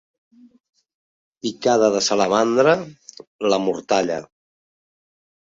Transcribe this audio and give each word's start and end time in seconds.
Picada 1.43 1.89
de 1.97 2.01
salamandra, 2.07 2.73
la 3.53 3.61
mortalla. 3.67 4.19